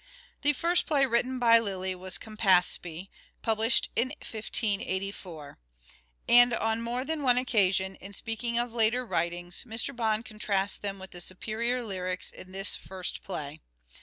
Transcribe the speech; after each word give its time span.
The 0.41 0.53
first 0.53 0.87
play 0.87 1.05
written 1.05 1.37
by 1.37 1.59
Lyly 1.59 1.93
was" 1.93 2.17
Campaspe," 2.17 3.09
published 3.43 3.91
in 3.95 4.07
1584; 4.17 5.59
and 6.27 6.55
on 6.55 6.81
more 6.81 7.05
than 7.05 7.21
one 7.21 7.37
occasion, 7.37 7.93
in 7.97 8.15
speaking 8.15 8.57
of 8.57 8.73
later 8.73 9.05
writings, 9.05 9.63
Mr. 9.63 9.95
Bond 9.95 10.25
contrasts 10.25 10.79
them 10.79 10.97
with 10.97 11.11
the 11.11 11.21
superior 11.21 11.83
lyrics 11.83 12.31
in 12.31 12.51
this 12.51 12.75
first 12.75 13.23
play. 13.23 13.59